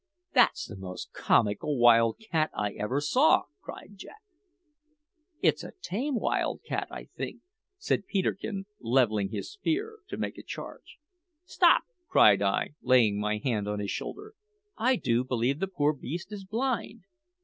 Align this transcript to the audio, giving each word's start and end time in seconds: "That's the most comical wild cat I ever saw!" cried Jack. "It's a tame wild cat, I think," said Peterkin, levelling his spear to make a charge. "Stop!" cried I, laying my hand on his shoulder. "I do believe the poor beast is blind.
"That's 0.33 0.65
the 0.65 0.75
most 0.77 1.13
comical 1.13 1.77
wild 1.77 2.17
cat 2.31 2.49
I 2.55 2.71
ever 2.71 2.99
saw!" 3.01 3.43
cried 3.61 3.97
Jack. 3.97 4.23
"It's 5.43 5.63
a 5.63 5.73
tame 5.79 6.15
wild 6.15 6.63
cat, 6.63 6.87
I 6.89 7.05
think," 7.15 7.41
said 7.77 8.07
Peterkin, 8.07 8.65
levelling 8.79 9.29
his 9.29 9.51
spear 9.51 9.97
to 10.07 10.17
make 10.17 10.39
a 10.39 10.41
charge. 10.43 10.97
"Stop!" 11.45 11.83
cried 12.09 12.41
I, 12.41 12.69
laying 12.81 13.19
my 13.19 13.37
hand 13.43 13.67
on 13.67 13.77
his 13.77 13.91
shoulder. 13.91 14.33
"I 14.75 14.95
do 14.95 15.23
believe 15.23 15.59
the 15.59 15.67
poor 15.67 15.93
beast 15.93 16.31
is 16.31 16.45
blind. 16.45 17.03